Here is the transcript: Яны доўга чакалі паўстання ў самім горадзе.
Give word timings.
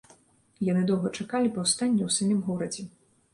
Яны 0.71 0.81
доўга 0.91 1.11
чакалі 1.17 1.51
паўстання 1.59 2.03
ў 2.09 2.15
самім 2.17 2.41
горадзе. 2.49 2.89